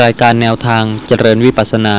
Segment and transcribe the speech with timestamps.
[0.00, 1.96] รายการแนวทางเจริญวิปัสสนา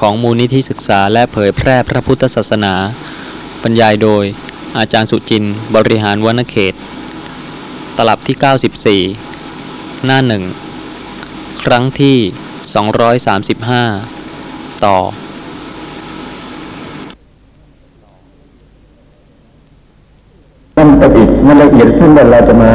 [0.00, 2.74] ของมูลนิธิศึกษาและเผยแพร่พระพุทธศาสนา
[3.62, 4.24] บรรยายโดย
[4.78, 6.74] อาจารย์สุจินต์บริหารวนเขต
[7.96, 10.42] ตลับที่ 94 หน้าหนึ่ง
[11.64, 12.16] ครั้งที่
[13.86, 14.96] 235 ต่อ
[20.76, 22.70] มันเป็นอีกมันละเอียดขึ้นว่าเราจะมา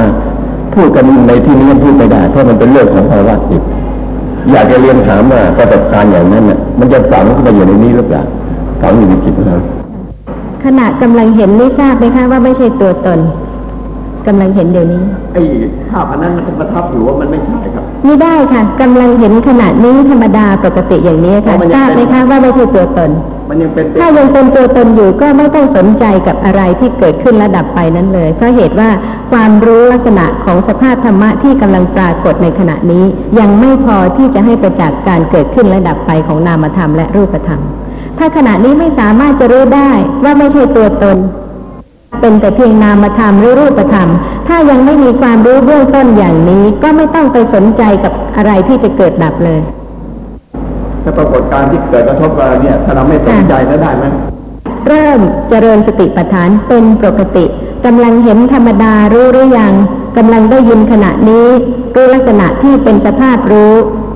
[0.73, 3.63] พูดกันในที่นี้พูดไม่ได้เพราะมันเป็นเรื่องของภาวะจิต
[4.49, 8.21] อยากจะเรียนถามว่าประสบการณ์อย่างนั้นน่ะมันจะฝังเข้าไปอยู่ในนี้หรือเปล่า
[8.81, 9.57] ฝังอยู่ในจิตเรา
[10.63, 13.19] ขณะกำลังเห็นนี่ทราบไหมคะว่าไม่ใช่ตัวตน
[14.27, 15.01] กำลังเห็นเดี๋ยวนี้
[15.33, 15.41] ไอ้
[15.89, 23.09] ภาพอันนั้นมันประทับอยู่ว่ามันไม่ใช่ครับไม่ได้ค่ะกำลังเห็นขณะนี้ธรรมดาปกติอย่างนี้ค่ะเพราะมันยังทราบไหมคะว่าไม่ใช่ตัวตน
[23.53, 28.89] มันยังเป็นถ้ายังเป็นตัวตนอยู่ก็ไม่ต้องสนใจกับอะไรที่เกิดขึ้นและดับไปนั้นเลย เพราะเหตุว่า
[29.31, 33.03] ความรู้ลักษณะของสภาพธรรมะที่กำลังปรากฏในขณะนี้
[33.39, 37.61] ยังไม่พอที่จะให้ประจักษ์การเกิดขึ้นและดับไปของนามธรรมและรูปธรรม
[38.17, 39.91] ถ้าขณะนี้ไม่สามารถจะรู้ได้
[40.23, 41.17] ว่าไม่ใช่ตัวตน
[42.21, 44.09] เป็นแต่เพียงนามธรรมหรือรูปธรรม
[44.47, 49.61] ถ้ายังไม่มีความรู้เบื้องต้นอย่างนี้ ก็ไม่ต้องไปสนใจกับอะไรที่จะเกิดดับเลย
[51.03, 54.05] ถ้าปรากฏการที่เกิดกระทบมาเนี่ยถ้าเราไม่สนใจแล้วได้ไหม
[54.87, 57.45] เริ่มเจริญสติปัฏฐานเป็นปกติ
[57.85, 59.73] กำลังเห็นธรรมดารู้หรือยัง
[60.17, 61.47] กำลังได้ยินขณะนี้
[61.95, 63.73] รู้ลักษณะที่เป็นสภาพรู้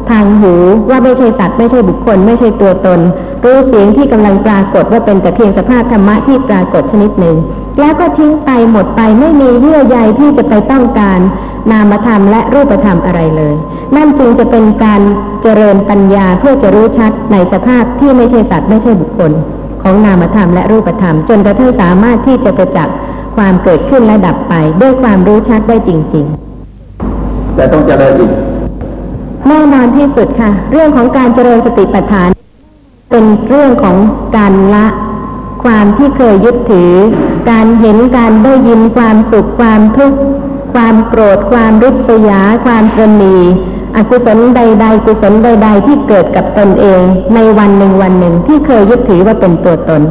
[0.09, 0.53] ทางหู
[0.89, 2.99] ว่าไม่ใช่สัตว์ไม่ใช่บุคคล ไม่ใช่ตัวตน
[3.44, 7.38] รู้เสียงที่กำลังปรากฏว่าเป็นแต่เพียงสภาพธรรมะที่ปรากฏชนิดหนึ่ง
[7.80, 11.20] แล้วก็ทิ้งไปหมดไปไม่มีเยื่อใยที่จะไปต้องการ
[11.72, 13.55] นามธรรมและรูปธรรมอะไรเลย
[13.95, 15.02] นั่นจึงจะเป็นการ
[15.44, 19.31] เจริญปัญญาเพื่อจะรู้ชัดในสภาพที่ไม่ใช่สัตว์ไม่ใช่บุคคล
[19.83, 22.95] ของนามธรรมและรูปธรรม จนกระทั่งสามารถที่จะประจักษ์
[23.38, 26.25] ความเกิดขึ้นและดับไป ด้วยความรู้ชัดได้จริง
[26.92, 28.32] ๆ แต่ต้องเจริญอีก
[29.48, 32.30] แน่นอนที่สุดค่ะ เรื่องของการเจริญสติปัฏฐาน
[33.11, 33.98] เป็นเรื่องของ
[34.37, 34.87] การละ
[35.64, 36.93] ความที่เคยยึดถือ
[37.49, 40.17] การเห็นการได้ยินความสุขความทุกข์
[40.73, 43.37] ความโกรธความริษยา ความตรณี
[43.95, 47.02] อกุศลใด ๆ กุศลใด ๆ ที่เกิดกับตนเอง
[47.36, 50.02] ในวันหนึ่งวันหนึ่งที่เคยยึดถือว่าเป็นตัวตน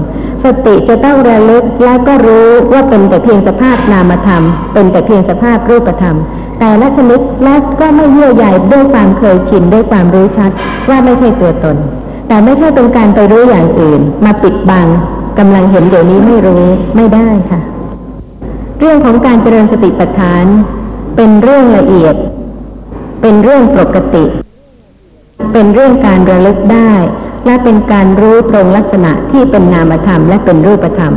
[0.45, 4.43] สติจะต้องระลึกแล้วก็รู้ว่าเป็นแต่เพียงสภาพนามธรรม
[4.75, 6.17] เป็นแต่เพียงสภาพรูปธรรม
[6.59, 10.50] แต่ละชนิดและก็ไม่เยื่อใยด้วยความเคยชินด้วยความรู้ชัด
[10.89, 11.77] ว่าไม่ใช่ตัวตน
[12.28, 14.87] แต่ไม่ใช่เป็นการไปรู้อย่างอื่น มาปิดบัง
[15.39, 16.65] กำลังเห็นเดี๋ยวนี้ไม่รู้
[16.97, 17.61] ไม่ได้ค่ะ
[18.78, 20.44] เรื่องของการเจริญสติปัฏฐาน
[21.17, 22.15] เป็นเรื่องละเอียด
[23.27, 24.25] เป็นเรื่องปกติ
[25.53, 26.93] เป็นเรื่องการระลึกได้
[27.47, 31.12] และเป็นการรู้ตรงลักษณะที่เป็นนามธรรมและเป็นรูปธรรม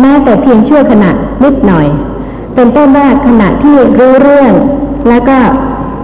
[0.00, 1.10] แม้แต่เพียงชั่วขณะ
[1.44, 1.86] นิดหน่อย
[2.54, 4.52] เป็นต้นว่าขณะที่รู้เรื่อง
[5.08, 5.38] แล้วก็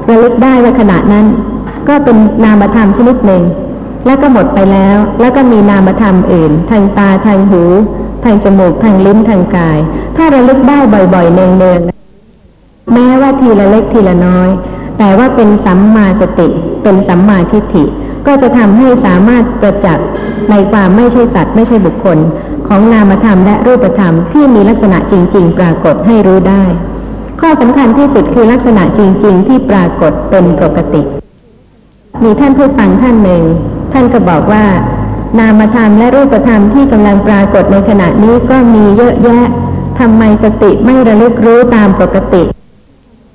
[0.08, 1.26] ระลึกได้ว่าขณะนั้น
[1.88, 3.42] ก็เป็นนามธรรมชนิดหนึ่ง
[4.06, 7.62] แล้วก็หมดไปแล้ว แล้วก็มีนามธรรมอื่น ทางตาทางหู
[8.24, 9.78] ทางจมูกทางลิ้นทางกาย
[10.16, 10.78] ถ้าระลึกได้
[11.14, 14.50] บ่อยๆเนืองๆแม้ว่าทีละเล็กทีละน้อย
[14.98, 16.48] แต่ว่าเป็นสัมมาสติ
[16.82, 17.84] เป็นสัมมาทิฏฐิ
[18.26, 20.08] ก็จะทำให้สามารถประจักษ์
[20.50, 22.18] ในความไม่ใช่สัตว์ไม่ใช่บุคคล
[22.68, 26.64] ของนามธรรมและรูปธรรมที่มีลักษณะจริง ๆ ปรากฏให้รู้ได้
[27.40, 31.02] ข้อสำคัญที่สุดคือลักษณะจริง ๆ ที่ปรากฏเป็นปกติ
[32.22, 33.42] มีท่านผู้ฟังท่านหนึ่ง
[33.92, 34.64] ท่านก็บอกว่า
[35.38, 39.44] นามธรรมและรูปธรรมที่กำลังปรากฏในขณะนี้ก็มีเยอะแยะ
[39.98, 42.42] ทำไมสติไม่ระลึกรู้ตามปกติ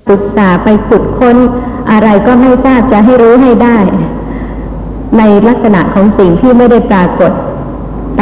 [0.09, 1.37] ศึกษาไปขุดค้น
[1.91, 3.77] อะไรก็ไม่ทราบจะให้รู้ให้ได้
[5.17, 7.31] ในลักษณะของสิ่งที่ไม่ได้ปรากฏ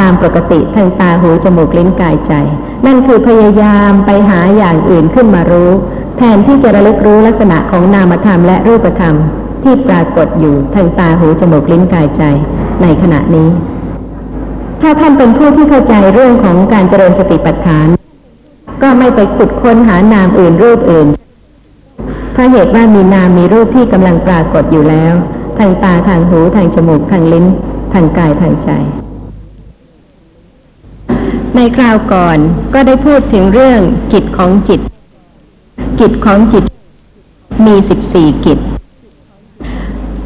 [0.00, 2.32] ตามปกติทางตาหูจมูกลิ้นกายใจ
[2.86, 5.70] นั่นคือพยายามไปหาอย่างอื่นขึ้นมารู้
[6.18, 9.14] แทนที่จะระลึกรู้ลักษณะของนามธรรมและรูปธรรม
[9.62, 12.22] ที่ปรากฏอยู่ทางตาหูจมูกลิ้นกายใจ
[12.82, 13.48] ในขณะนี้
[14.80, 17.86] ถ้าท่านเป็นผู้ที่เข้าใจเรื่องของการเจริญสติปัฏฐาน
[18.82, 21.08] ก็ไม่ไปขุดค้นหานามอื่นรูปอื่น
[22.32, 25.14] เพราะเหตุว่ามีนามมีรูปที่กำลังปรากฏอยู่แล้ว
[25.58, 27.46] ทางตาทางหูทางจมูกทางลิ้น
[27.92, 28.70] ทางกายทางใจ
[31.56, 32.38] ในคราวก่อน
[32.74, 33.80] ก็ได้พูดถึงเรื่อง
[34.12, 34.80] กิจของจิต
[36.00, 36.64] กิจของจิต
[37.66, 38.58] มีสิบสี่กิจ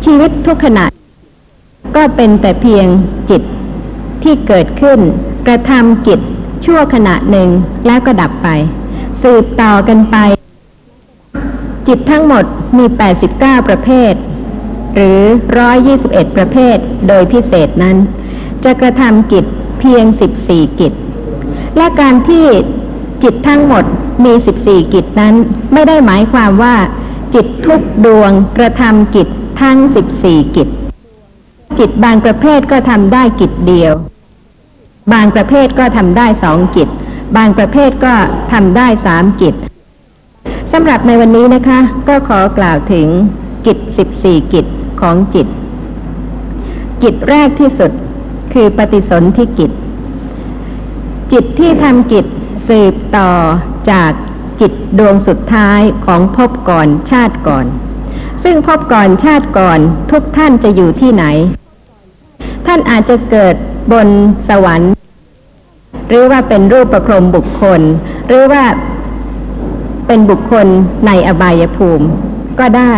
[0.05, 0.85] ชีวิตทุกขณะ
[1.97, 2.87] ก็เป็นแต่เพียง
[3.31, 3.43] จิต
[4.23, 4.99] ที่เกิดขึ้น
[5.47, 6.21] กระทำกิจ
[6.65, 7.49] ชั่วขณะหนึ่ง
[7.87, 8.49] แล้วก็ดับไป
[9.23, 10.17] สืบต่อกันไป
[11.89, 12.45] จิตทั้งหมด
[12.79, 12.85] มี
[13.29, 14.15] 89 ประเภท
[14.95, 15.21] หรือ
[15.81, 16.77] 121 ประเภท
[17.09, 17.97] โดยพิเศษนั้น
[18.65, 19.45] จะกระทำกิจ
[19.81, 20.05] เพียง
[20.43, 20.93] 14 กิจ
[21.77, 22.47] และการที่
[23.23, 23.85] จิตทั้งหมด
[24.25, 25.35] มี 14 กิจนั้น
[25.73, 26.77] ไม่ได้หมายความว่า
[27.35, 29.29] จิตทุกดวงกระทำกิจ
[29.61, 30.69] ทั้งสิบสี่กิจ
[31.79, 33.93] จิตบางประเภทก็ทำได้กิจเดียว
[35.13, 36.89] บางประเภทก็ทำได้สองกิจ
[37.37, 38.15] บางประเภทก็
[38.53, 43.07] ทำได้สามกิจำหรับในวันนี้นะคะ ก็ขอกล่าวถึง
[43.67, 44.67] กิจสิบสี่กิจ
[45.01, 45.47] ของจิต
[47.03, 47.91] กิจแรกที่สุด
[48.53, 49.71] คือปฏิสนธิกิจ
[51.33, 52.27] จิตที่ทำกิจ
[52.69, 53.31] สืบต่อ
[53.91, 54.13] จาก
[54.61, 57.67] จิตดวงสุดท้ายของภพก่อนชาติก่อน
[58.45, 59.79] ซึ่งภพก่อนชาติก่อน
[60.11, 61.25] ทุกท่านจะอยู่ที่ไหน
[62.67, 63.55] ท่านอาจจะเกิด
[63.93, 64.09] บน
[64.49, 64.93] สวรรค์
[66.09, 67.81] หรือว่าเป็นรูปประพรมบุคคล
[68.27, 68.65] หรือว่า
[70.07, 70.67] เป็นบุคคล
[71.07, 72.07] ในอบายภูมิ
[72.61, 72.95] ก็ได้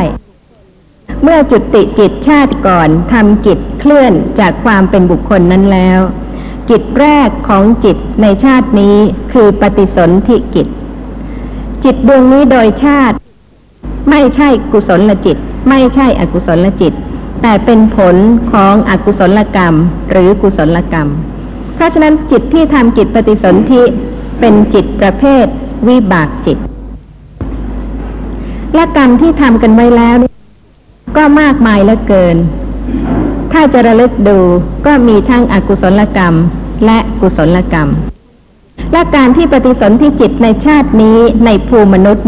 [1.23, 6.01] เมื่อจุติจิตชาติก่อนทำกิจเคลื่อนจากความเป็นบุคคลนั้นแล้ว
[6.71, 8.97] กิจแรกของจิตในชาตินี้
[9.33, 10.67] คือปฏิสนธิกิจ
[11.85, 13.17] จิตดวงนี้โดยชาติ
[14.11, 15.37] ไม่ใช่กุศลจิต
[15.69, 16.93] ไม่ใช่อกุศลจิต
[17.43, 18.17] แต่เป็นผล
[18.53, 19.75] ของอกุศลกรรม
[20.11, 21.09] หรือกุศลกรรม
[21.75, 23.83] เพราะฉะนั้นจิตที่ทำกิจปฏิสนธิ
[24.41, 25.47] เป็นจิตประเภท
[25.89, 26.59] วิบากจิต
[28.79, 30.17] และกรรมที่ทำกันไว้แล้ว
[31.17, 32.37] ก็มากมายเหลือเกิน
[33.53, 34.39] ถ้าจะระลึกดู
[34.87, 36.35] ก็มีทั้งอกุศลกรรม
[36.87, 37.89] และกุศลกรรม
[38.93, 42.25] และการที่ปฏิสนธิจิตในชาตินี้ในภูมิมนุษย์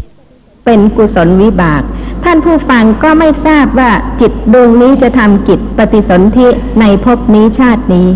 [0.65, 1.83] เป็นกุศลวิบาก
[2.25, 6.49] ท่านผู้ฟังก็ไม่ทราบว่าจิตดวงนี้จะทำกิจปฏิสนธิ
[6.81, 8.09] ในภพนี้ชาตินี้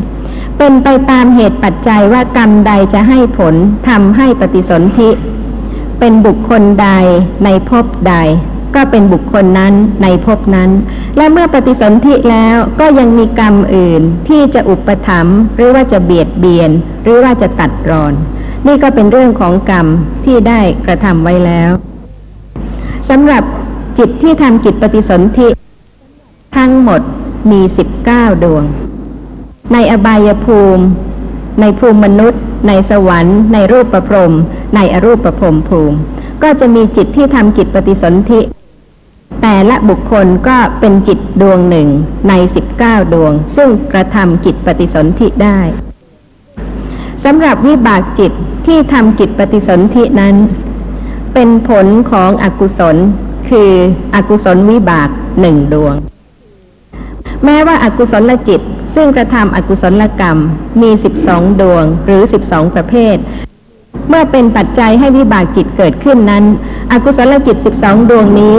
[0.58, 3.54] เป็นไปตามเหตุปัจจัยว่ากรรมใดจะให้ผล
[3.88, 5.10] ทำให้ปฏิสนธิ
[5.98, 6.88] เป็นบุคคลใด
[7.44, 8.14] ในภพใด
[8.74, 10.70] ก็เป็นบุคคลนั้นในภพนั้น
[11.16, 16.70] และเมื่อปฏิสนธิแล้วก็ยังมีกรรมอื่นที่จะอุปถัมภ์หรือว่าจะเบียดเบียน
[17.02, 18.14] หรือว่าจะตัดรอน
[18.66, 19.86] นี่ก็เป็นเรื่องของกรรม
[20.24, 21.70] ที่ได้กระทำไว้แล้ว
[23.10, 23.42] สำหรับ
[23.98, 25.48] จิตที่ทำกิจปฏิสนธิ
[26.56, 27.00] ทั้งหมด
[27.50, 28.64] มีสิบเก้าดวง
[29.72, 30.84] ในอบายภูมิ
[31.60, 34.34] ในภูมิมนุษย์ ในสวรรค์ ในรูปประพรม
[34.74, 35.96] ในอรูปประพรมภูมิ
[36.42, 38.40] ก็จะมีจิตที่ทำกิจปฏิสนธิ
[39.42, 41.88] แต่ละบุคคลก็เป็นจิตดวงหนึ่ง
[42.28, 45.60] ในสิบเก้าดวง ซึ่งกระทำกิจปฏิสนธิได้
[47.24, 48.32] สำหรับวิบากจิต
[48.66, 50.36] ที่ทำกิจปฏิสนธินั้น
[51.34, 52.96] เป็นผลของอกุศล
[53.50, 53.70] คือ
[54.14, 55.08] อกุศลวิบาก
[55.40, 55.94] หนึ่งดวง
[57.44, 58.60] แม้ว่าอากุศลจิต
[58.94, 60.38] ซึ่งกระทำอกุศลกรรม
[60.82, 63.16] มีสิบสองดวงหรือสิบสองประเภท
[64.08, 66.44] เมื่อเป็นปัจจัยให้วิบากจิตเกิดขึ้นนั้น
[66.92, 68.56] อกุศลจิตสิบสองดวงนี้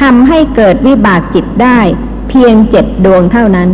[0.00, 1.78] ทำให้เกิดวิบากจิตได้
[2.28, 3.68] เพียงเจ็ดดวงเท่านั้น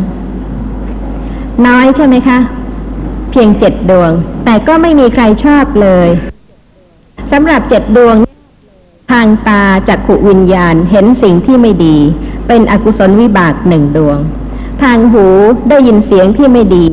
[1.67, 2.39] น้อยใช่ไหมคะ
[3.31, 4.11] เพียงเจ็ดดวง
[4.45, 6.09] แต่ก็ไม่มีใครชอบเลย
[7.33, 8.17] สำหรับเจ็ดดวง
[9.13, 11.97] ทางตาจักขุวิญญาณเห็นสิ่งที่ไม่ดี
[12.49, 14.19] เป็นอกุศลวิบากหนึ่งดวง
[14.83, 15.27] ทางหู
[15.69, 16.87] ได้ยินเสียงที่ไม่ดี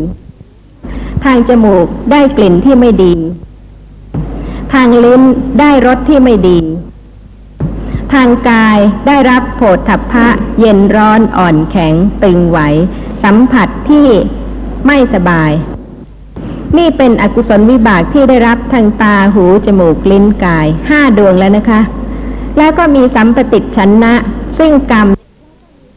[1.24, 3.13] ทางจมูกได้กลิ่นที่ไม่ดี
[4.73, 5.21] ทางลิ้น
[5.59, 6.59] ได้รสที่ไม่ดี
[8.13, 8.77] ทางกาย
[9.07, 10.27] ได้รับโผฏฐัพพะ
[10.59, 12.59] เย็นร้อนอ่อนแข็งตึงไหว
[13.23, 14.07] สัมผัสที่
[14.85, 15.51] ไม่สบาย
[16.77, 21.81] นี่เป็นอกุศลวิบากที่ได้รับทางตาหูจมูกลิ้นกายห้าดวงแล้วนะคะ
[22.57, 24.13] แล้วก็มีสัมปติชันนะ
[24.57, 25.07] ซึ่งกรรม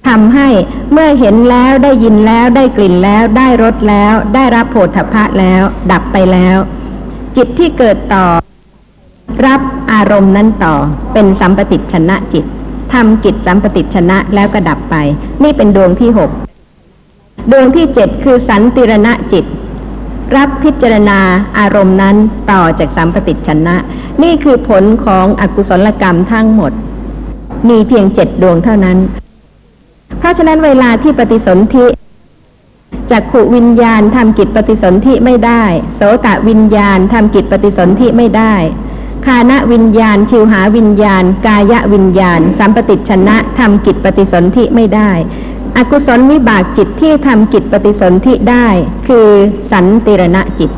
[0.09, 0.49] ทำให้
[0.93, 6.57] เมื่อเห็นแล้วได้ยินแล้วได้กลิ่นแล้วได้รสแล้ว ได้รับโผฏฐัพพะแล้ว ดับไปแล้ว
[7.37, 8.27] จิตที่เกิดต่อ
[9.47, 9.61] รับ
[9.93, 10.75] อารมณ์นั้นต่อ
[11.13, 12.45] เป็นสัมปติชนะจิต
[12.93, 14.97] ทำกิจสัมปติชนะแล้วก็ดับไป
[15.43, 16.31] นี่เป็นดวงที่หก
[17.51, 19.45] ดวงที่เจ็ดคือสันติรณะจิต
[20.37, 21.21] รับพิจารณา
[21.59, 22.17] อารมณ์นั้น
[22.51, 23.77] ต่อจากสัมปติชนะ
[24.23, 26.73] นี่คือผลของอกุศลกรรมทั้งหมด
[27.69, 28.99] มีเพียงเจ็ดดวงเท่านั้น
[30.19, 31.87] เพราะฉะนั้นเวลาที่ปฏิสนธิ
[33.11, 35.63] จักขุวิญญาณทำกิจปฏิสนธิไม่ได้
[35.97, 38.55] โสตวิญญาณทำกิจปฏิสนธิไม่ได้
[39.27, 45.11] คานะวิญญาณ ชิวหาวิญญาณ กายวิญญาณ สัมปติชนะทำกิจปฏิสนธิไม่ได้
[45.77, 48.67] อกุศลวิบากจิตที่ทำกิจปฏิสนธิได้
[49.09, 49.29] คือ
[49.73, 50.71] สันติรณะจิต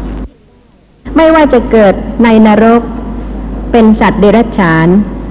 [1.16, 2.82] ไม่ว่าจะเกิดในนรก
[3.72, 4.86] เป็นสัตว์เดรัจฉาน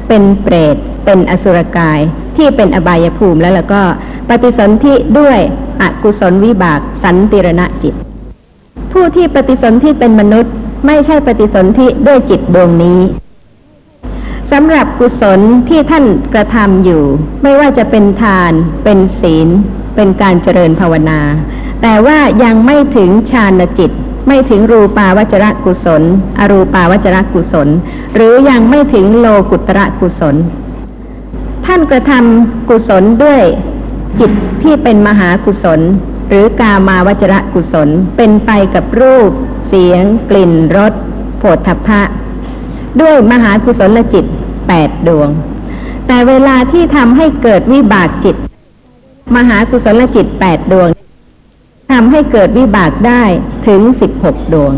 [0.07, 1.99] เป็นเปรต เป็นอสุรกาย
[2.37, 3.81] ที่เป็นอบายภูมิแล้วแล้วก็
[4.29, 5.39] ปฏิสนธิด้วย
[5.81, 7.93] อกุศลวิบากสันติรณะจิต
[8.91, 10.53] ผู้ที่ปฏิสนธิเป็นมนุษย์
[10.85, 12.99] ไม่ใช่ปฏิสนธิด้วยจิตดวงนี้
[14.51, 15.39] สำหรับกุศล
[15.69, 17.03] ที่ท่านกระทำอยู่
[17.43, 18.51] ไม่ว่าจะเป็นทาน
[18.83, 19.47] เป็นศีล
[19.95, 21.19] เป็นการเจริญภาวนา
[21.81, 23.91] แต่ว่ายังไม่ถึงฌานจิต
[24.27, 26.03] ไม่ถึงรูปาวจรกุศล
[26.39, 27.67] อรูปาวจรกุศล
[28.15, 30.35] หรือยังไม่ถึงโลกุตระกุศล
[31.65, 33.41] ท่านกระทำกุศลด้วย
[34.19, 34.31] จิต
[34.63, 35.79] ที่เป็นมหากุศล
[36.29, 39.31] หรือกามาวจระกุศล เป็นไปกับรูป
[39.67, 40.93] เสียง กลิ่นรส
[41.37, 42.01] โผฏฐัพพะ
[43.01, 44.25] ด้วยมหากุศลจิต
[44.67, 45.29] แปดดวง
[46.07, 48.35] แต่เวลาที่ทำให้เกิดวิบากจิต
[49.35, 50.89] มหากุศลจิตแปดดวง
[51.91, 53.23] ทำให้เกิดวิบากได้
[53.67, 54.73] ถึงสิบหกดวง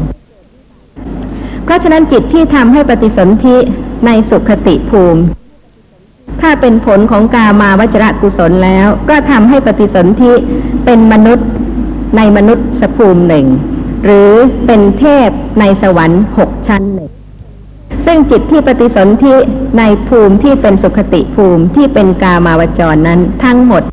[1.64, 3.58] เพราะฉะนั้นจิตที่ทำให้ปฏิสนธิ
[4.06, 5.22] ในสุขติภูมิ
[6.42, 10.34] ถ้าเป็นผลของกามาวจระกุศลแล้ว ก็ทำให้ปฏิสนธิ
[10.86, 11.48] เป็นมนุษย์
[12.18, 13.46] ในมนุษย์สภูมิหนึ่ง
[14.04, 14.32] หรือ
[14.66, 15.30] เป็นเทพ
[15.60, 17.12] ในสวรรค์หกชั้นหนึ่ง
[18.06, 19.36] ซึ่งจิตที่ปฏิสนธิ
[19.78, 23.84] ในภูมิที่เป็นสุขติภูมิที่เป็นกามาวจรนั้นทั้งหมด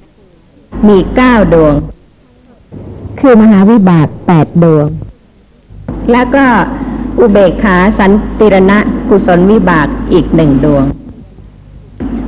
[0.88, 1.74] มีเก้าดวง
[3.20, 4.86] คือมหาวิบากแปดดวง
[6.12, 6.44] แล้วก็
[7.20, 10.84] อุเบกขาสันติรณะกุศลวิบากอีกหนึ่งดวง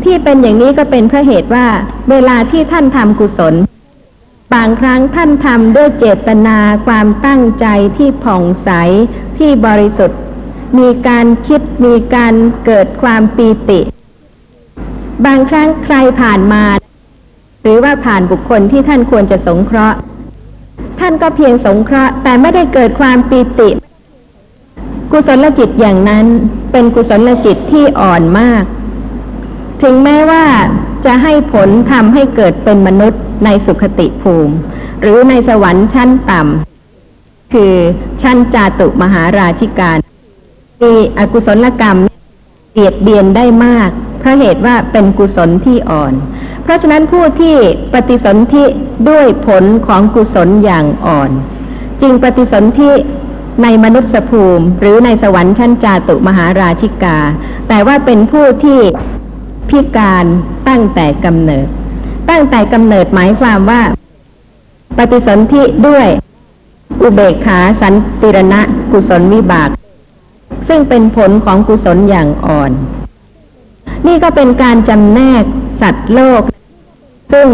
[0.07, 1.67] ที่เป็นอย่างนี้ก็เป็นเพราะเหตุว่า
[2.11, 3.55] เวลาที่ท่านทำกุศล
[4.55, 7.67] บางครั้งท่านทำด้วยเจตนาความตั้งใจ
[7.99, 8.71] ที่ผ่องใส
[9.39, 10.21] ที่บริสุทธิ์
[10.79, 12.35] มีการคิดมีการ
[12.65, 13.81] เกิดความปีติ
[15.27, 16.65] บางครั้งใครผ่านมา
[17.63, 19.99] หรือว่าผ่านบุคคลที่ท่านควรจะสงเคราะห์
[21.01, 23.71] ท่านก็เพียงสงเคราะห์ แต่ไม่ได้เกิดความปีติ
[25.13, 26.27] กุศลจิตอย่างนั้น
[26.73, 28.65] เป็นกุศลจิตที่อ่อนมาก
[29.83, 30.45] ถึงแม้ว่า
[31.05, 34.55] จะให้ผลทำให้เกิดเป็นมนุษย์ในสุขติภูมิ
[35.01, 37.75] หรือในสวรรค์ชั้นต่ำคือ
[38.23, 39.99] ชั้นจาตุมหาราชิการ
[40.83, 41.99] มีอกุศลกรรม
[42.73, 46.15] เบียดเบียนได้มาก เพราะเหตุว่าเป็นกุศลที่อ่อน
[46.63, 47.57] เพราะฉะนั้นผู้ที่
[47.93, 48.65] ปฏิสนธิ
[49.09, 51.31] ด้วยผลของกุศลอย่างอ่อน
[52.03, 52.93] จึงปฏิสนธิ
[53.63, 57.19] ในมนุษยภูมิ หรือในสวรรค์ชั้นจาตุมหาราชิกา
[57.69, 58.81] แต่ว่าเป็นผู้ที่
[59.71, 60.25] พิการ
[60.69, 61.67] ตั้งแต่กำเนิด
[62.31, 63.83] ตั้งแต่กำเนิดหมายความว่า
[64.97, 66.07] ปฏิสนธิด้วย
[67.03, 68.61] อุเบกขาสันติรณะ
[68.93, 69.71] กุศลวิบาก
[70.69, 72.71] ซึ่งเป็นผลของกุศลอย่างอ่อน
[74.07, 75.45] นี่ก็เป็นการจำแนก
[75.81, 76.43] สัตว์โลก
[77.33, 77.49] ซึ่ง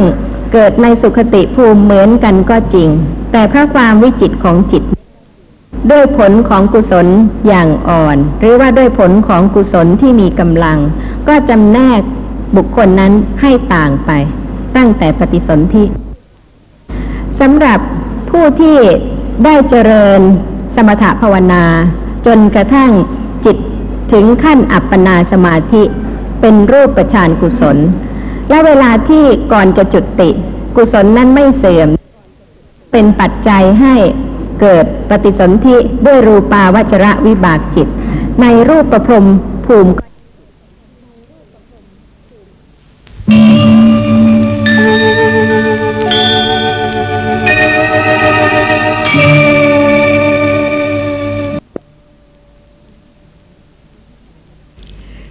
[0.52, 2.88] เกิดในสุขติภูมิเหมือนกันก็จริง
[3.32, 4.82] แต่พระความวิจิตของจิต
[5.90, 7.06] ด้วยผลของกุศล
[7.48, 10.78] อย่างอ่อน หรือว่าด้วยผลของกุศลที่มีกำลัง
[11.28, 12.00] ก็จำแนก
[12.56, 14.10] บุคคลนั้นให้ต่างไป
[14.76, 15.84] ตั้งแต่ปฏิสนธิ
[17.40, 17.78] สำหรับ
[18.30, 18.78] ผู้ที่
[19.44, 20.20] ได้เจริญ
[20.74, 21.64] สมถภาวนา
[22.26, 22.90] จนกระทั่ง
[23.44, 23.56] จิต
[24.12, 25.82] ถึงขั้นอัปปนาสมาธิ
[26.40, 27.76] เป็นรูปประชานกุศล
[28.50, 30.30] และเวลาที่ก่อนจะจุติ
[30.76, 31.88] กุศลนั้นไม่เสื่อม
[32.92, 33.94] เป็นปัจจัยให้
[34.62, 35.76] เกิดปฏิสนธิ
[36.06, 37.88] ด้วยรูปาวจระวิบากจิต
[38.40, 39.24] ในรูปประพรม
[39.66, 39.90] ภูมิ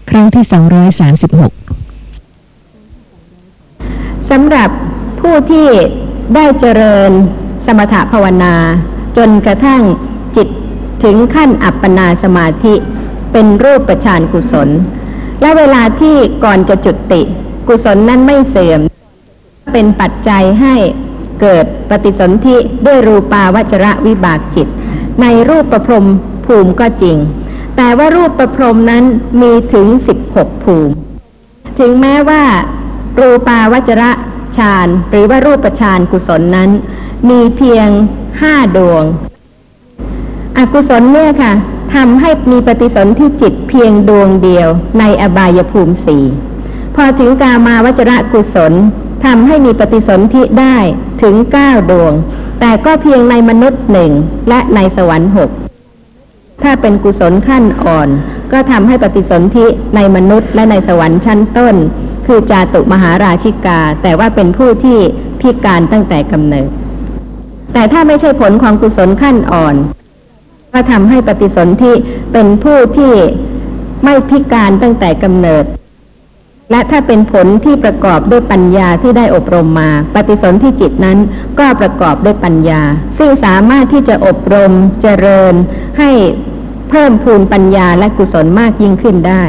[0.10, 0.46] ครั้งที่ 236
[4.30, 4.70] สำหรับ
[5.20, 5.68] ผู้ที่
[6.36, 7.12] ได้เจริญ
[7.66, 8.56] สมถภาวนา
[9.18, 9.82] จนกระทั่ง
[10.36, 10.48] จิต
[11.04, 12.74] ถึงขั้นอัปปนาสมาธิ
[13.32, 14.70] เป็นรูปประชานกุศล
[15.42, 17.22] และเวลาที่ก่อนจะจุติ
[17.68, 18.82] กุศลนั้นไม่เสื่อม
[19.74, 20.76] เป็นปัจจัยให้
[21.42, 24.68] เกิดปฏิสนธิด้วยรูปาวจระวิบากจิต
[25.22, 26.08] ในรูปประพรม
[26.46, 27.18] ภูมิก็จริง
[27.78, 29.04] แต่ว่ารูปประพรมนั้น
[29.42, 30.94] มีถึงสิบหกภูมิ
[31.80, 32.44] ถึงแม้ว่า
[33.20, 34.12] รูปาวจระ
[34.58, 36.70] ฌานหรือว่ารูปฌานกุศลนั้น
[37.30, 37.88] มีเพียง
[38.42, 39.04] ห้าดวง
[40.58, 41.54] อกุศลเนี่ยค่ะ
[41.96, 44.68] ทำให้มีปฏิสนธิจิตเพียงดวงเดียว
[45.00, 46.24] ในอบายภูมิสี่
[46.96, 48.74] พอถึงกามาวจระกุศล
[49.26, 50.78] ทำให้มีปฏิสนธิได้
[51.22, 52.14] ถึงเก้าดวง
[52.60, 54.12] แต่ก็เพียงในมนุษย์หนึ่ง
[54.50, 55.50] และในสวรรค์หก
[56.64, 58.10] ถ้าเป็นกุศลขั้นอ่อน
[58.52, 61.76] ก็ทำให้ปฏิสนธิในมนุษย์และในสวรรค์ชั้นต้น
[62.26, 65.00] คือจาตุมหาราชิกา แต่ว่าเป็นผู้ที่
[65.42, 66.70] พิการตั้งแต่กำเนิด
[67.74, 69.76] แต่ถ้าไม่ใช่ผลของกุศลขั้นอ่อน
[70.74, 71.94] ก็ทำให้ปฏิสนธิ
[72.32, 73.14] เป็นผู้ที่
[74.04, 75.66] ไม่พิการตั้งแต่กำเนิด
[76.72, 81.18] และถ้าเป็นผลที่ประกอบด้วยปัญญาที่ได้อบรมมา ปฏิสนธิจิตนั้น
[81.60, 82.82] ก็ประกอบด้วยปัญญา
[83.18, 85.54] ซึ่งสามารถที่จะอบรมเจริญ
[86.00, 86.12] ให้
[86.90, 89.44] เพิ่มพูนปัญญาและกุศลมากยิ่งขึ้นได้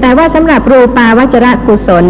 [0.00, 2.04] แต่ว่าสำหรับรูปาวจระกุศล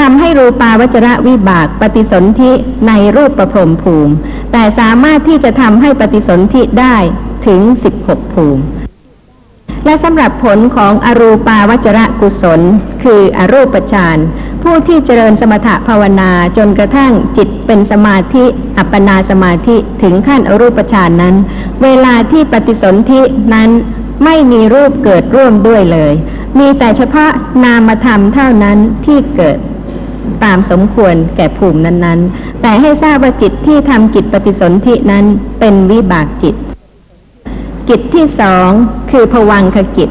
[0.00, 2.52] ทำให้รูปาวจระวิบากปฏิสนธิ
[2.88, 4.14] ในรูปประพรมภูมิ
[4.52, 6.96] แต่สามารถที่จะทำให้ปฏิสนธิได้
[7.46, 7.60] ถึง
[7.98, 8.62] 16 ภูมิ
[9.84, 12.60] และสำหรับผลของอรูปาวจระกุศล
[13.04, 14.18] คืออรูปฌาน
[14.62, 18.44] ผู้ที่เจริญสมถะภาวนาจนกระทั่งจิตเป็นสมาธิ
[18.78, 21.34] อัปปนาสมาธิถึงขั้นอรูปฌานนั้น
[21.82, 23.22] เวลาที่ปฏิสนธิ
[23.54, 23.70] นั้น
[24.24, 26.12] ไม่มีรูปเกิดร่วมด้วยเลย
[26.58, 27.30] มีแต่เฉพาะ
[27.64, 29.58] นามธรรมเท่านั้นที่เกิด
[30.44, 35.24] ตามสมควรแก่ภูมินั้นๆ แต่ให้ทราบว่าจิตที่ทำกิจปฏิสนธินั้น
[35.60, 36.54] เป็นวิบากจิต
[37.88, 38.68] กิจที่สอง
[39.10, 40.10] คือผวังคกิจ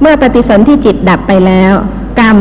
[0.00, 1.72] เมื่อปฏิสนธิจิตดับไปแล้ว
[2.20, 2.36] กรรม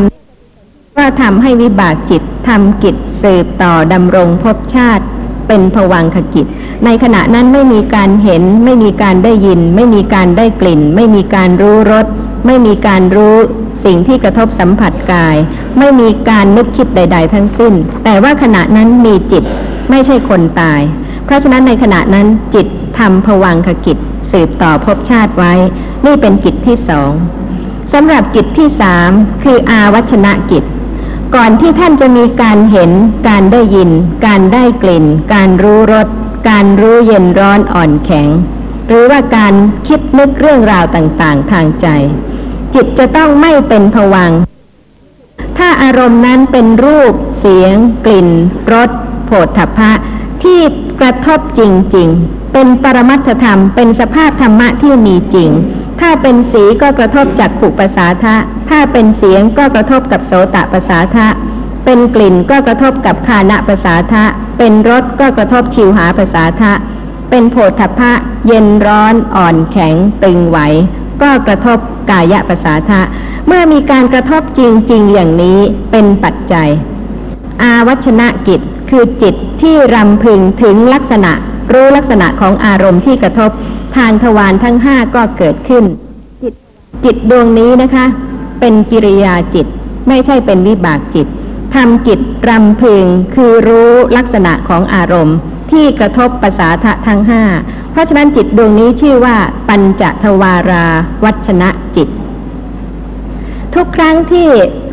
[0.98, 5.06] ก็ทำให้วิบากจิตทำกิจสืบต่อดำรงภพชาติ
[5.48, 6.46] เป็นผวังคกิจ
[6.86, 12.06] ในขณะนั้นไม่มีการเห็น ไม่มีการได้ยิน ไม่มีการได้กลิ่น ไม่มีการรู้รส
[12.46, 13.38] ไม่มีการรู้
[13.86, 15.36] สิ่งที่กระทบสัมผัสกาย
[15.78, 17.74] ไม่มีการนึกคิดใด ๆ ทั้งสิ้น
[18.04, 19.44] แต่ว่าขณะนั้นมีจิต
[19.90, 20.82] ไม่ใช่คนตาย
[21.26, 22.68] เพราะฉะนั้นในขณะนั้นจิต
[23.00, 23.98] ทำผวังคกิจ
[24.32, 25.54] สืบต่อภพชาติไว้
[26.06, 27.12] นี่เป็นกิจที่สอง
[27.94, 29.10] สำหรับกิจที่สาม
[29.44, 30.64] คืออาวัชนะกิจ
[31.36, 32.92] ก่อนที่ท่านจะมีการเห็น
[33.28, 33.90] การได้ยิน
[34.26, 36.08] การได้กลิ่น การรู้รส
[36.50, 38.28] การรู้เย็นร้อนอ่อนแข็ง
[38.88, 39.54] หรือว่าการ
[39.88, 41.88] คิดนึกเรื่องราวต่างๆ ทางใจ
[42.74, 44.32] จิตจะต้องไม่เป็นผวัง
[45.58, 47.76] ถ้าอารมณ์นั้นเป็นรูป เสียง
[48.06, 48.30] กลิ่น
[48.74, 48.90] รส
[49.26, 49.92] โผฏฐัพพะ
[50.44, 50.60] ที่
[51.02, 51.62] กระทบจ
[51.96, 55.50] ริง ๆ เป็นปรมัตถธรรม เป็นสภาพธรรมะที่มีจริง
[56.00, 58.36] ถ้าเป็นสีก็กระทบจากขุปสาทะ
[58.70, 61.28] ถ้าเป็นเสียงก็กระทบกับโสตประสาทะ
[61.86, 64.24] เป็นกลิ่นก็กระทบกับคานะประสาทะ
[64.58, 66.72] เป็นรสก็กระทบชิวหาประสาทะ
[67.30, 68.12] เป็นโผฏฐัพพะ
[68.48, 70.58] เย็นร้อนอ่อนแข็งตึงไหว
[71.24, 71.78] ก็กระทบ
[72.12, 73.02] กายะประสาทะ
[73.48, 74.62] เมื่อมีการกระทบจ
[74.92, 75.60] ริง ๆ อย่างนี้
[75.92, 76.70] เป็นปัจจัย
[77.62, 81.32] อาวัชนะกิจคือจิตที่รำพึงถึงลักษณะ
[81.74, 83.52] รู้ลักษณะของอารมณ์ที่กระทบ
[83.98, 85.84] ทางทวารทั้งห้าก็เกิดขึ้น
[86.44, 86.54] จิต
[87.04, 88.06] จิตดวงนี้นะคะ
[88.60, 89.66] เป็นกิริยาจิต
[90.08, 91.28] ไม่ใช่เป็นวิบากจิต
[91.76, 92.20] ทำกิจ
[92.50, 95.38] รำพึงคือรู้ลักษณะของอารมณ์
[95.72, 97.44] ที่กระทบภาษาทะทั้งห้า
[97.94, 99.38] เพราะฉะนั้นจิตดวงนี้ชื่อว่า
[99.70, 100.86] ปัญจทวารา
[101.24, 102.08] วัชนะจิต
[103.76, 104.48] ทุกครั้งที่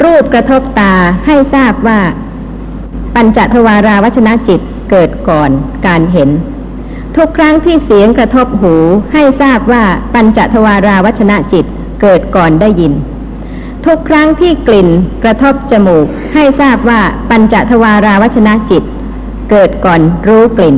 [0.05, 0.95] รูปกระทบตา
[1.27, 2.01] ให้ทราบว่า
[3.15, 4.61] ปัญจทวาราวัชนะจิต
[4.91, 5.51] เกิดก่อน
[5.87, 6.31] การเห็น
[7.17, 8.75] ทุกครั้งที่เสียงกระทบหู
[9.13, 9.85] ให้ทราบว่า
[10.15, 11.67] ปัญจทวาราวัชนะจิต
[12.03, 12.93] เกิดก่อนได้ยิน
[13.87, 14.89] ทุกครั้งที่กลิ่น
[15.23, 18.85] กระทบจมูก ให้ทราบว่าปัญจทวาราวัชนะจิต
[19.51, 20.77] เกิดก่อนรู้กลิ่น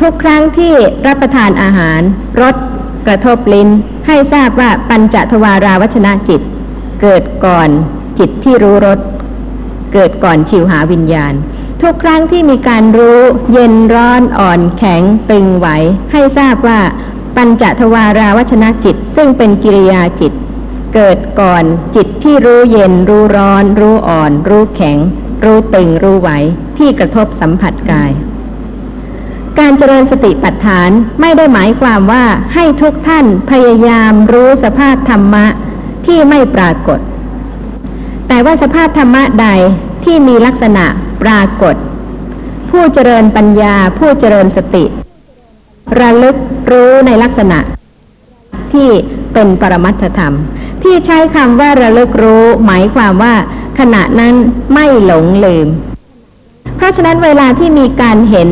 [0.00, 0.74] ทุกครั้งที่
[1.06, 2.00] รับประทานอาหาร
[2.40, 2.54] รส
[3.06, 3.68] กระทบลิ้น
[4.06, 6.40] ให้ทราบว่าปัญจทวาราวัชนะจิต
[7.02, 7.68] เกิดก่อน
[8.18, 8.98] จิตที่รู้รส
[9.92, 11.34] เกิดก่อนชิวหาวิญญาณ
[11.82, 13.20] ทุกครั้งที่มีการรู้
[13.52, 15.68] เย็นร้อนอ่อนแข็งตึงไหว
[16.12, 16.80] ให้ทราบว่า
[17.36, 20.32] ปัญจทวาราวัชนะจิต ซึ่งเป็นกิริยาจิต
[20.94, 21.64] เกิดก่อน
[21.96, 24.98] จิตที่รู้เย็นรู้ร้อน รู้อ่อน รู้แข็ง
[25.44, 26.30] รู้ตึงรู้ไหว
[26.78, 28.10] ที่กระทบสัมผัสกาย
[29.60, 30.90] การเจริญสติปัฏฐาน
[31.20, 35.46] ไม่ได้หมายความว่าให้ทุกท่านพยายามรู้สภาพธรรมะ
[36.06, 37.00] ที่ไม่ปรากฏ
[38.28, 39.48] แต่ว่าสภาพธรรมะใด
[40.04, 40.84] ที่มีลักษณะ
[41.22, 41.74] ปรากฏ
[42.70, 44.84] ผู้เจริญปัญญาผู้เจริญสติ
[46.00, 46.36] ระลึก
[46.70, 47.58] รู้ในลักษณะ
[48.72, 48.88] ที่
[49.32, 50.34] เป็นปรมัตถธรรม
[50.82, 53.34] ที่ใช้คำว่าระลึกรู้ หมายความว่า
[53.78, 54.34] ขณะนั้น
[54.74, 55.68] ไม่หลงลืม
[56.76, 58.48] เพราะฉะนั้นเวลาที่มีการเห็น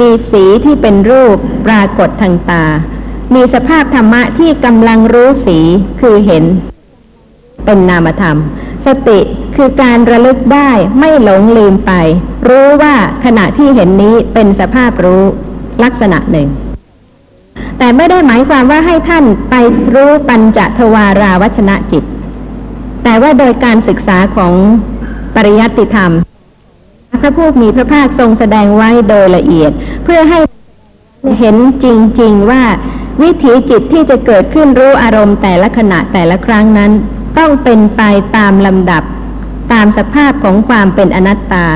[0.00, 2.64] มีสีที่เป็นรูปปรากฏทางตา
[3.34, 5.58] มีสภาพธรรมะที่กำลังรู้สี
[6.00, 6.44] คือเห็น
[7.64, 8.38] เป็นนามธรรม
[8.86, 9.20] สติ
[9.56, 11.92] คือการระลึกได้ไม่หลงลืมไป
[12.48, 15.22] รู้ว่าขณะที่เห็นนี้เป็นสภาพรู้
[15.84, 16.48] ลักษณะหนึ่ง
[17.78, 19.54] แต่ไม่ได้หมายความว่าให้ท่านไป
[19.94, 22.04] รู้ปัญจทวาราวัชนะจิต
[23.04, 24.52] แต่ว่าโดยการศึกษาของ
[25.34, 26.12] ปริยัติธรรม
[27.24, 29.70] ระผู้มีพระภาคทรงแสดงไว้โดยละเอียด
[30.04, 30.38] เพื่อให้
[31.38, 31.86] เห็นจ
[32.20, 32.64] ริงๆว่า
[33.22, 36.92] วิถีจิตที่จะเกิดขึ้นรู้อารมณ์แต่ละขณะแต่ละครั้งนั้น
[37.38, 38.02] ต้องเป็นไป
[38.36, 39.02] ตามลำดับ
[39.72, 41.66] ตามสภาพของความเป็นอนัตตา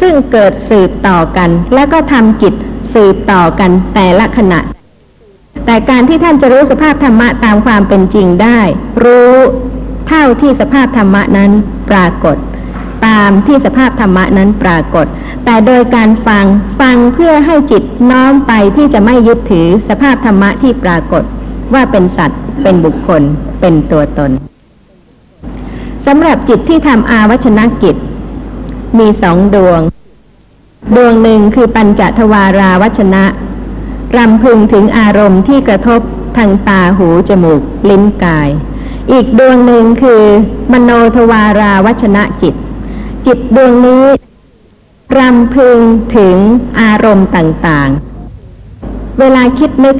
[0.00, 2.54] ซึ่งเกิดสืบต่อกัน แล้วก็ทำกิจ
[2.94, 4.60] สืบต่อกันแต่ละขณะ
[5.66, 8.60] แต่การที่ท่านจะรู้สภาพธรรมะตามความเป็นจริงได้
[9.04, 9.34] รู้
[10.08, 11.50] เท่าที่สภาพธรรมะนั้น
[11.90, 12.36] ปรากฏ
[13.06, 15.06] ตามที่สภาพธรรมะนั้นปรากฏ
[15.44, 16.44] แต่โดยการฟัง
[16.80, 21.22] ฟังเพื่อให้จิตน้อมไปที่จะไม่ยึดถือสภาพธรรมะที่ปรากฏ
[21.74, 23.22] ว่าเป็นสัตว์ เป็นบุคคล
[23.60, 24.30] เป็นตัวตน
[26.06, 27.96] สำหรับจิตที่ทำอาวัชนกิจ
[28.98, 29.80] มีสองดวง
[30.96, 33.24] ดวงหนึ่งคือปัญจทวาราวัชนะ
[34.16, 36.00] รำพึงถึงอารมณ์ที่กระทบ
[36.36, 38.48] ทางตาหูจมูก ลิ้นกาย
[39.12, 40.22] อีกดวงหนึ่งคือ
[40.72, 42.54] มโนทวาราวัชนะจิต
[43.26, 44.04] จิตดวงนี้
[45.18, 45.78] รำพึง
[46.16, 46.36] ถึง
[46.80, 49.96] อารมณ์ต่างๆ เวลาคิดนึก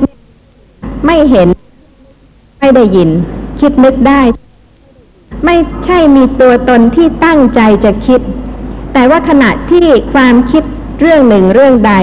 [1.06, 1.48] ไม่เห็น
[2.60, 3.10] ไม่ได้ยิน
[3.60, 4.22] คิดนึกได้
[5.44, 8.20] ไม่ใช่มีตัวตนที่ตั้งใจจะคิด
[8.92, 10.62] แต่ว่าขณะที่ความคิด
[11.00, 11.94] เรื่องหนึ่งเรื่องใด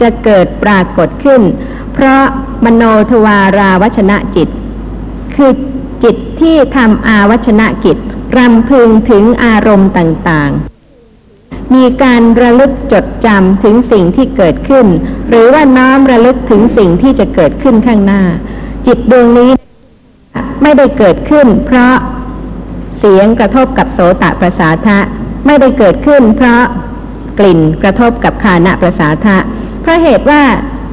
[0.00, 1.40] จะเกิดปรากฏขึ้น
[1.92, 2.22] เพราะ
[2.64, 4.48] มโนทวาราวัชนะจิต
[5.34, 5.50] คือ
[6.04, 7.98] จิตที่ทำอาวัชนะกิจ
[8.36, 14.86] รำพึงถึงอารมณ์ต่างๆ มีการระลึกจดจำถึงสิ่งที่เกิดขึ้น
[15.28, 18.22] หรือว่าน้อมระลึกถึงสิ่งที่จะเกิดขึ้นข้างหน้า
[18.86, 19.50] จิตดวงนี้
[20.62, 21.94] ไม่ได้เกิดขึ้น เพราะ
[22.98, 24.98] เสียงกระทบกับโสตประสาทะ
[25.46, 26.62] ไม่ได้เกิดขึ้น เพราะ
[27.38, 29.36] กลิ่นกระทบกับคานะประสาทะ
[29.82, 30.42] เพราะเหตุว่า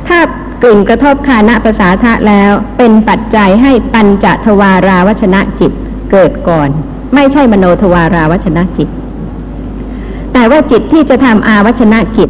[0.08, 0.19] ถ้า
[0.62, 5.71] กลิ่นกระทบคานะประสาทะแล้วเป็นปัจจัยให้ปัญจทวาราวัชนะจิต
[6.12, 6.69] เกิดก่อน
[7.15, 8.89] ไม่ใช่มโนทวาราวัชนะจิต
[10.34, 12.30] แต่ว่าจิตที่จะทำอาวัชนะกิจ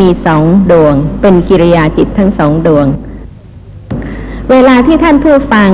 [0.00, 2.86] มีสองดวง เป็นกิริยาจิตทั้งสองดวง
[4.50, 5.70] เวลาที่ท่านผู้ฟัง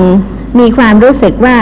[0.59, 1.57] มีความรู้สึกว่า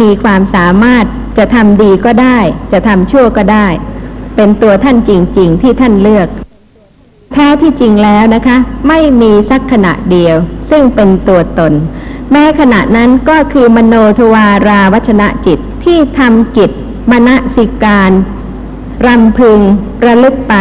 [0.00, 1.04] มีความสามารถ
[1.38, 2.38] จะทำดีก็ได้
[2.72, 3.66] จะทำชั่วก็ได้
[4.36, 6.28] เป็นตัวท่านจริง ๆ ที่ท่านเลือก
[7.32, 8.56] แท้ที่จริงแล้วนะคะ
[8.88, 10.36] ไม่มีสักขณะเดียว
[10.70, 11.72] ซึ่งเป็นตัวตน
[12.32, 16.70] แม้ขณะนั้นก็คือมโนทวาราวัชนะจิตที่ทำกิจ
[17.10, 18.10] มณสิการ
[19.06, 19.60] รำพึง
[20.06, 20.54] ระลึกไป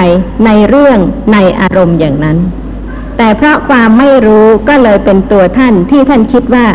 [0.45, 0.99] ในเรื่อง
[1.33, 2.37] ในอารมณ์อย่างนั้น
[3.17, 6.65] แต่เพราะความไม่รู้ก็เลยเป็นตัวท่านที่ท่านคิดว่า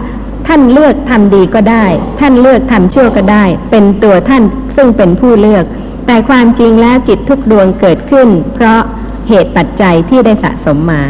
[0.46, 1.87] ท่านเลือกทำดีก็ได้
[2.20, 4.42] ท่านเลือกทำชั่วก็ได้ เป็นตัวท่าน
[4.76, 5.64] ซึ่งเป็นผู้เลือก
[6.07, 8.80] แต่ความจริงแล้วจิตทุกดวงเกิดขึ้น เพราะ
[9.28, 11.02] เหตุปัจจัยที่ได้สะสมมา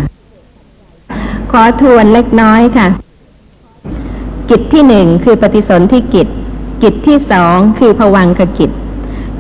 [1.53, 2.87] ขอทวนเล็กน้อยค่ะ
[4.51, 6.29] กิจที่หนึ่งคือปฏิสนธิกิจ
[6.83, 8.71] กิจที่สองคือผวังคกิจ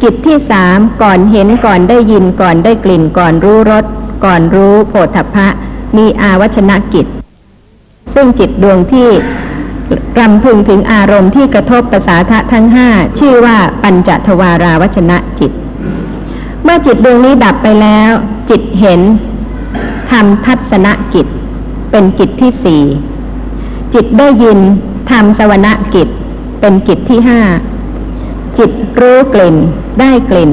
[0.03, 3.85] กิจที่สามก่อนเห็นก่อนได้ยินก่อนได้กลิ่นก่อนรู้รส
[4.25, 5.49] ก่อนรู้โผฏฐัพพะ
[5.97, 7.07] มีอาวัชนะกิจ
[8.14, 9.09] ซึ่งจิตดวงที่
[10.19, 12.88] รำพึงถึงอารมณ์ที่กระทบประสาทะทั้งห้า
[13.19, 15.53] ชื่อว่าปัญจทวาราวัชนะจิต
[16.62, 18.11] เมื่อจิตดวงนี้ดับไปแล้ว
[18.51, 19.01] จิตเห็น
[20.11, 21.27] ทำทัศนกิจ
[21.90, 22.83] เป็นกิจที่สี่
[23.95, 24.59] จิตได้ยิน
[25.11, 26.09] ทำสวรกิจ
[26.61, 27.40] เป็นกิจที่ห้า
[28.59, 29.57] จิตรู้กลิ่น
[30.01, 30.53] ได้กลิ่น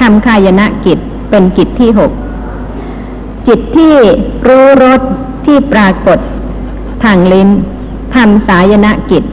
[0.00, 0.98] ทำคายนะกิจ
[1.30, 2.12] เป็นกิจที่หก
[3.48, 3.94] จิตที่
[4.48, 5.00] รู้รส
[5.46, 6.18] ที่ปรากฏ
[7.04, 7.48] ทางลิ้น
[8.14, 9.24] ทำสายนะกิจ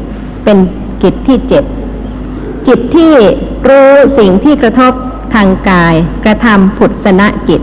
[0.44, 0.58] เป็น
[1.04, 1.64] กิจที่เจ็ด
[2.68, 3.14] จิตที่
[3.70, 4.94] รู้สิ่งที่กระทบ
[5.34, 7.62] ทางกาย กระทำผุดสนะกิจ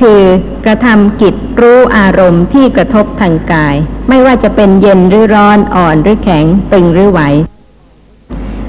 [0.00, 0.22] คือ
[0.64, 3.74] กระทำกิจรู้อารมณ์ที่กระทบทางกาย
[4.08, 7.20] ไม่ว่าจะเป็นเย็นหรือร้อนอ่อนหรือแข็งตึงหรือไหว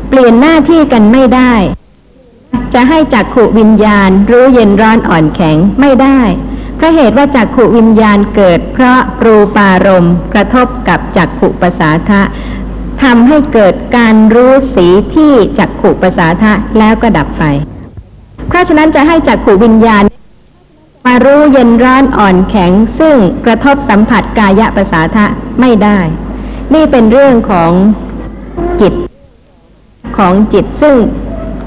[0.10, 1.54] เปลี่ยนหน้าที่กันไม่ได้
[2.74, 6.20] จะให้จักขุวิญญาณ รู้เย็นร้อนอ่อนแข็งไม่ได้
[6.76, 12.22] เพราะเหตุว่าจักขุวิญญาณเกิด เพราะรูปารมณ์กระทบกับจักขุปสาทะ
[13.04, 17.44] ทำให้เกิดการรู้สีที่จักขุปสาทะแล้วก็ดับไป
[18.48, 20.04] เพราะฉะนั้นจะให้จักขุวิญญาณ
[21.08, 23.16] มารู้เย็นร้อนอ่อนแข็งซึ่ง
[23.46, 25.26] กระทบสัมผัสกายะประสาทะ
[25.60, 26.00] ไม่ได้
[26.74, 27.72] นี่เป็นเรื่องของ
[28.82, 28.94] จิต
[30.18, 30.96] ของจิตซึ่ง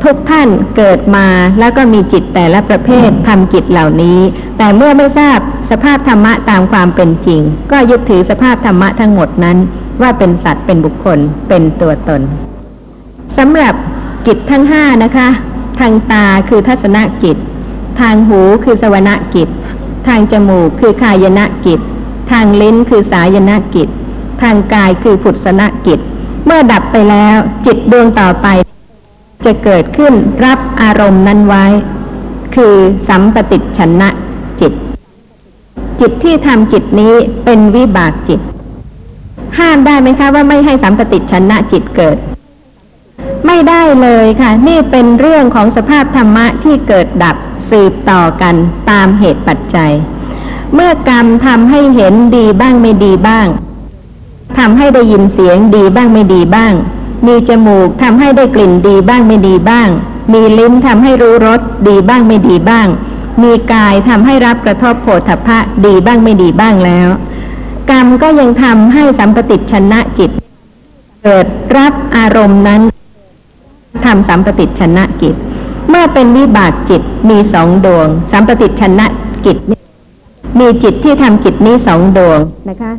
[0.04, 1.26] ทุกท่านเกิดมา
[1.60, 4.18] แล้วก็มีจิตแต่ละประเภททำจิตเหล่านี้
[4.58, 5.38] แต่เมื่อไม่ทราบ
[5.70, 7.40] สภาพธรรมะตามความเป็นจริง
[7.72, 9.58] ก็ยึดถือสภาพธรรมะทั้งหมดนั้น
[10.02, 12.20] ว่าเป็นสัตว์เป็นบุคคลเป็นตัวตน
[13.38, 13.74] สำหรับ
[14.26, 15.28] กิจทั้งห้านะคะ
[15.78, 17.36] ทางตาคือทัศนกิจ
[18.00, 19.48] ทางหูคือสวรกิจ
[20.06, 21.80] ทางจมูกคือคายนกิจ
[22.30, 23.88] ทางลิ้นคือสายนกิจ
[24.42, 25.98] ทางกายคือผุดสนกิจ
[26.46, 27.36] เมื่อดับไปแล้ว
[27.66, 28.46] จิตดวงต่อไป
[29.44, 30.12] จะเกิดขึ้น
[30.44, 31.66] รับอารมณ์นั้นไว้
[32.54, 32.74] คือ
[33.08, 34.08] สัมปติชนะ
[34.60, 34.72] จิต
[36.00, 38.40] จิตที่ทำจิตนี้เป็นวิบากจิต
[39.58, 42.16] ห้ามได้ไหมคะว่าไม่ให้สัมปติชนะจิตเกิด
[43.46, 47.36] ไม่ได้เลยค่ะ นี่เป็นเรื่องของสภาพธรรมะที่เกิดดับ
[47.70, 48.54] สืบต่อกัน
[48.90, 49.92] ตามเหตุปัจจัย
[50.74, 53.46] เมื่อกรรมทำให้เห็นดีบ้างไม่ดีบ้าง
[54.58, 56.72] ทำให้ได้ยินเสียงดีบ้างไม่ดีบ้าง
[57.26, 59.88] มีจมูกทำให้ได้กลิ่นดีบ้างไม่ดีบ้าง
[60.32, 62.86] มีลิ้นทำให้รู้รสดีบ้างไม่ดีบ้าง
[63.42, 67.08] มีกายทำให้รับกระทบโผฏฐัพพะดีบ้างไม่ดีบ้างแล้ว
[67.90, 70.30] กรรมก็ยังทำให้สัมปติชนะจิต
[71.24, 72.82] เกิดรับอารมณ์นั้น
[74.04, 75.34] ทำสัมปติชนะกิจ
[75.90, 79.06] เมื่อเป็นวิบากจิตมีสองดวง สัมปติชนะ
[79.44, 79.56] กิจ
[80.58, 82.92] มีจิตที่ทำกิจนี้สองดวงนะคะ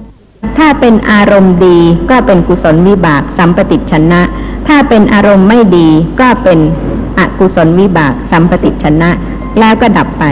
[0.58, 1.77] ถ้าเป็นอารมณ์ดี
[2.10, 4.21] ก็เป็นกุศลวิบาก สัมปติชนะ
[4.67, 5.88] ถ้าเป็นอารมณ์ไม่ดี
[6.21, 6.60] ก็เป็น
[7.17, 9.10] อกุศลวิบาก สัมปติชนะ
[9.60, 10.23] แล้วก็ดับไป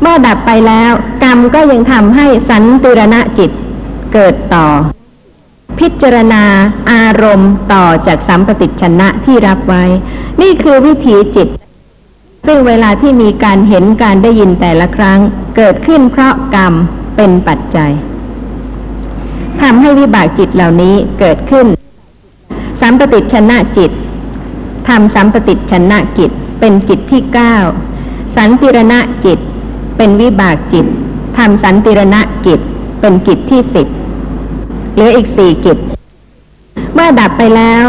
[0.00, 0.92] เมื่อดับไปแล้ว
[1.24, 3.50] กรรมก็ยังทำให้สันติรณะจิต
[4.12, 4.66] เกิดต่อ
[5.82, 6.44] พิจารณา
[6.92, 9.84] อารมณ์ต่อจากสัมปติชนะที่รับไว้
[10.42, 11.48] นี่คือวิถีจิต
[12.46, 15.18] ซึ่งเวลาที่มีการเห็นการได้ยินแต่ละครั้ง
[15.56, 16.72] เกิดขึ้นเพราะกรรม
[17.16, 17.92] เป็นปัจจัย
[19.60, 21.66] ทำให้วิบากจิตเหล่านี้เกิดขึ้น
[22.80, 23.90] สัมปติชนะจิต
[24.88, 27.54] ทำสัมปติชนะกิจเป็นกิจที่เก้า
[28.36, 29.38] สันติรณะจิต
[29.96, 30.86] เป็นวิบากจิต
[31.38, 32.60] ทำสันติรณะกิจ
[33.00, 33.88] เป็นกิจที่สิบ
[34.92, 35.78] เหลืออีกสี่กิจ
[36.94, 37.84] เมื่อดับไปแล้ว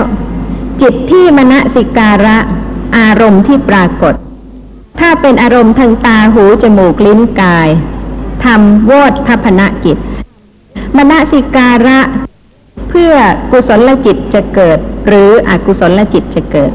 [0.82, 2.38] จิตที่มณสิการะ
[2.98, 4.16] อารมณ์ที่ปรากฏ
[5.00, 7.70] ถ้าเป็นอารมณ์ทางตาหูจมูกลิ้นกาย
[8.46, 8.92] ทำโว
[9.28, 9.98] ทัพนกิจ
[10.98, 12.00] มณสิการะ
[12.90, 13.14] เพื่อ
[13.52, 16.72] กุศลจิตจะเกิด หรืออกุศลจิตจะเกิด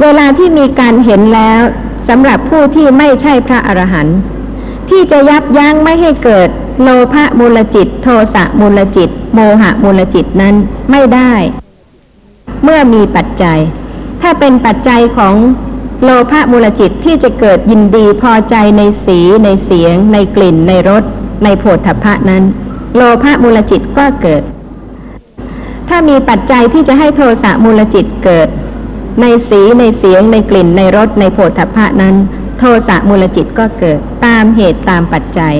[0.00, 1.60] เวลาที่มีการเห็นแล้ว
[2.08, 4.18] สำหรับผู้ที่ไม่ใช่พระอรหันต์
[4.90, 6.48] ที่จะยับยั้งไม่ให้เกิด
[6.82, 10.54] โลภะมูลจิต โทสะมูลจิต โมหะมูลจิตนั้น
[10.90, 11.32] ไม่ได้
[12.64, 13.58] เมื่อมีปัจจัย
[14.22, 15.34] ถ้าเป็นปัจจัยของ
[16.02, 21.02] โลภะมูลจิตที่จะเกิดยินดีพอใจในสีในเสียง ในกลิ่น ในรส
[21.44, 22.44] ในโผฏฐัพพะนั้น
[22.96, 24.42] โลภะมูลจิตก็เกิด
[25.88, 28.48] ถ้ามีปัจจัยที่จะให้โทสะมูลจิตเกิด
[29.20, 32.16] ในสีในเสียง ในกลิ่น ในรสในโผฏฐัพพะนั้น
[32.58, 35.54] โทสะมูลจิตก็เกิดตามเหตุตามปัจจัย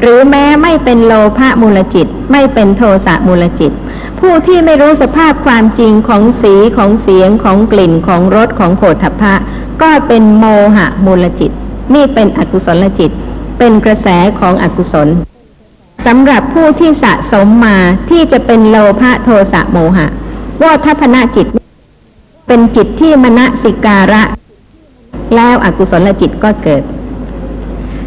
[0.00, 3.72] หรือแม้ไม่เป็นโลภะมูลจิต ไม่เป็นโทสะมูลจิต
[4.20, 9.34] ผู้ที่ไม่รู้สภาพความจริงของสีของเสียงของกลิ่นของรสของโผฏฐัพพะ
[9.82, 10.44] ก็เป็นโม
[10.76, 11.50] หะมูลจิต
[11.94, 13.10] นี่เป็นอกุศลจิต
[13.58, 15.08] เป็นกระแสของอกุศล
[16.06, 17.76] สำหรับผู้ที่สะสมมา
[18.10, 20.06] ที่จะเป็นโลภะโทสะโมหะ
[20.62, 21.46] ว่าทัพนะจิต
[22.46, 24.22] เป็นจิตที่มณสิการะ
[25.34, 26.82] แล้วอกุศลจิตก็เกิด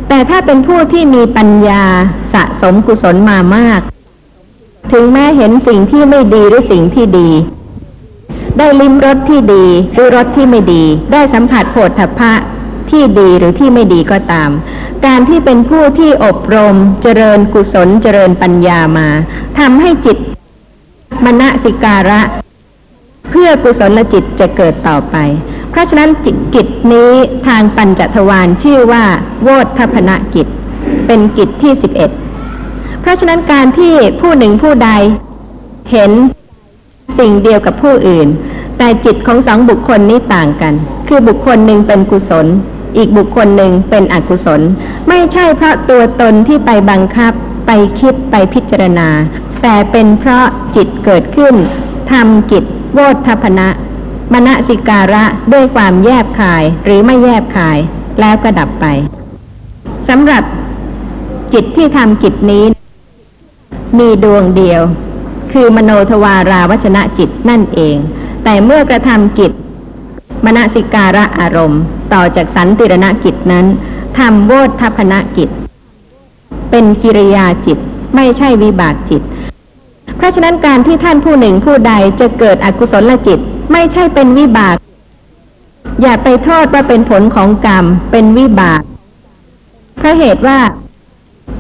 [0.10, 1.84] แต่ถ้าเป็นผู้ที่มีปัญญา
[2.34, 3.82] สะสมกุศลมามาก
[4.92, 7.30] ถึงแม้เห็นสิ่งที่ไม่ดีหรือสิ่งที่ดี
[8.58, 12.34] ได้ลิ้มรสที่ดีหรือรสที่ไม่ดี ได้สัมผัสโผฏฐัพพะ
[12.90, 14.50] ที่ดีหรือที่ไม่ดีก็ตาม
[15.06, 19.08] การที่เป็นผู้ที่อบรมเจริญกุศลเจริญปัญญามา
[19.60, 20.18] ทำให้จิต
[21.26, 22.22] มณสิการะ
[23.30, 25.16] เพื่อกุศลจิตจะเกิดต่อไป
[25.70, 27.12] เพราะฉะนั้นจิตกิจนี้
[27.48, 29.04] ทางปัญจทวารชื่อว่า
[29.44, 30.48] โวทัพนกิจ
[31.08, 32.12] เป็นกิจที่สิบเอ็ด
[33.02, 34.90] เพราะฉะนั้นการที่ผู้หนึ่งผู้ใด
[35.92, 36.12] เห็น
[37.20, 38.28] สิ่งเดียวกับผู้อื่น
[38.78, 40.74] แต่จิตของสองบุคคลนี้ต่างกัน
[41.08, 42.46] คือบุคคลหนึ่งเป็นกุศล
[42.98, 44.62] อีกบุคคลหนึ่งเป็นอกุศล
[45.10, 47.34] ไม่ใช่เพราะตัวตนที่ไปบังคับ
[47.68, 49.10] ไปคิดไปพิจารณา
[49.62, 51.56] แต่เป็นเพราะจิตเกิดขึ้น
[52.12, 53.68] ทำกิจโวทัพนะ
[54.34, 57.78] มณสิการะด้วยความแยบคายหรือไม่แยบคาย
[58.20, 58.86] แล้วก็ดับไป
[60.10, 60.44] สำหรับ
[61.54, 62.66] จิตที่ทำกิจนี้
[63.98, 64.82] มีดวงเดียว
[65.52, 67.96] คือมโนทวาราวชนะจิตนั่นเอง
[68.44, 69.52] แต่เมื่อกระทำกิจ
[70.46, 71.82] มณสิการะอารมณ์
[72.14, 73.66] ต่อจากสันติรณกิจนั้น
[74.20, 75.50] ทำโวทัพนกิจ
[76.70, 77.78] เป็นกิริยาจิต
[78.16, 79.22] ไม่ใช่วิบากจิต
[80.18, 83.40] เพราะฉะนั้นการที่ท่านผู้หนึ่งผู้ใดจะเกิดอกุศลจิต
[83.72, 84.76] ไม่ใช่เป็นวิบาก
[86.02, 88.82] อย่าไปโทษว่าเป็นผลของกรรมเป็นวิบาก
[89.98, 90.60] เพราะเหตุว่า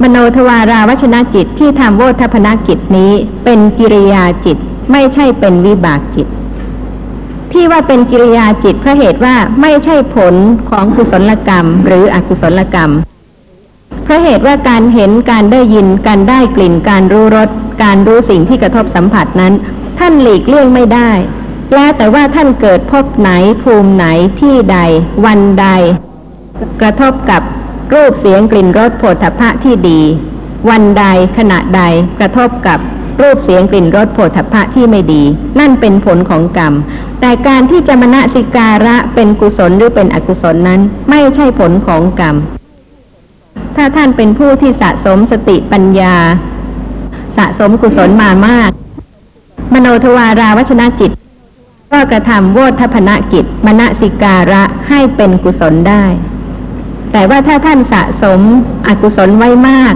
[0.01, 3.11] มโนทวาราวชนะจิตที่ทำโวทัพนกิจนี้
[3.43, 4.57] เป็นกิริยาจิต
[4.91, 6.27] ไม่ใช่เป็นวิบากจิต
[7.51, 10.33] ที่ว่าเป็นกิริยาจิตเพราะเหตุว่าไม่ใช่ผล
[10.69, 12.91] ของกุศลกรรม หรืออกุศลกรรม
[14.09, 17.49] ราะเหตุว่าการเห็นการได้ยิน การได้กลิ่น การรู้รส
[17.83, 19.53] การรู้สิ่งที่กระทบสัมผัสนั้น
[19.99, 21.11] ท่านหลีกเลี่ยงไม่ได้
[21.73, 23.29] แล้วแต่ว่าท่านเกิดพบไหน
[23.63, 24.05] ภูมิไหน
[24.39, 24.77] ที่ใด
[25.25, 25.67] วันใด
[26.81, 27.41] กระทบกับ
[27.93, 30.01] รูปเสียงกลิ่นรสโผฏฐัพะที่ดี
[30.69, 31.05] วันใด
[31.37, 31.81] ขณะใด
[32.19, 32.79] กระทบกับ
[33.21, 35.23] รูปเสียงกลิ่นรสโผฏฐัพพะที่ไม่ดี
[35.59, 36.73] นั่นเป็นผลของกรรม
[37.21, 42.35] แต่การที่จะมณสิการะเป็นกุศลหรือเป็นอกุศลนั้น ไม่ใช่ผลของกรรม
[43.81, 46.15] ถ้าท่านเป็นผู้ที่สะสมสติปัญญา
[47.37, 48.71] สะสมกุศลมามาก
[49.73, 51.11] มโนทวาราวชนะจิต
[51.91, 56.03] ก็กระทำโวทัพนกิจ มณสิการะให้เป็นกุศลได้
[57.11, 58.39] แต่ว่าถ้าท่านสะสม
[58.87, 59.93] อกุศลไว้มาก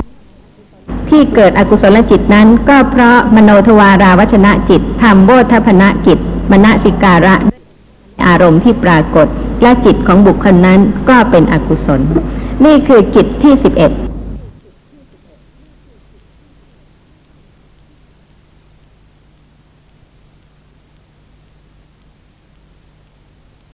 [1.10, 6.18] ที่เกิดอกุศลจิตนั้น ก็เพราะมโนทวาราวชนะจิตทำโวทัพนกิจ
[6.52, 7.36] มณสิการะ
[8.28, 9.28] อารมณ์ที่ปรากฏ
[9.62, 12.02] และจิตของบุคคลนั้นก็เป็นอกุศล
[12.66, 13.92] นี่คือกิจที่สิบเอ็ด